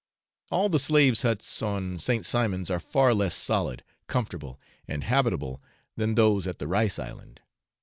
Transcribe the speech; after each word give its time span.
]All 0.49 0.67
the 0.67 0.79
slaves' 0.79 1.21
huts 1.21 1.61
on 1.61 1.99
St. 1.99 2.25
Simon's 2.25 2.71
are 2.71 2.79
far 2.79 3.13
less 3.13 3.35
solid, 3.35 3.83
comfortable, 4.07 4.59
and 4.87 5.03
habitable 5.03 5.61
than 5.95 6.15
those 6.15 6.47
at 6.47 6.57
the 6.57 6.67
rice 6.67 6.97
island. 6.97 7.39